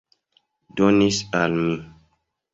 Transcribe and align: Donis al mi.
Donis 0.79 1.21
al 1.41 1.55
mi. 1.61 1.79